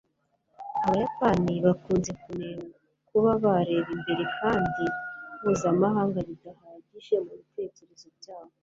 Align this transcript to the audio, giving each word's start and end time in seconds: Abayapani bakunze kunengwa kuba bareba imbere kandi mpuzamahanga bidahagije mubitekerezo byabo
Abayapani 0.85 1.53
bakunze 1.65 2.11
kunengwa 2.21 2.69
kuba 3.09 3.31
bareba 3.43 3.89
imbere 3.97 4.23
kandi 4.39 4.83
mpuzamahanga 5.37 6.17
bidahagije 6.27 7.15
mubitekerezo 7.25 8.07
byabo 8.17 8.53